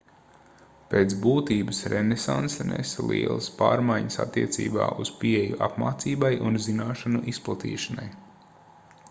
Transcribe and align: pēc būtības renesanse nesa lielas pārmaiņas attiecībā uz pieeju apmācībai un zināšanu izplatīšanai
pēc 0.93 1.11
būtības 1.25 1.81
renesanse 1.93 2.65
nesa 2.69 3.05
lielas 3.11 3.51
pārmaiņas 3.59 4.19
attiecībā 4.25 4.89
uz 5.05 5.13
pieeju 5.21 5.61
apmācībai 5.69 6.33
un 6.49 6.59
zināšanu 6.67 7.23
izplatīšanai 7.35 8.11